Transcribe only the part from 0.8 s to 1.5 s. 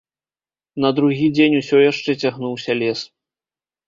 На другі